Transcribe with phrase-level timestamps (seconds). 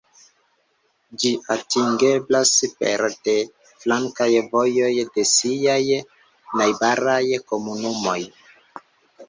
[1.23, 3.35] Ĝi atingeblas pere de
[3.83, 5.79] flankaj vojoj de siaj
[6.63, 8.21] najbaraj komunumoj.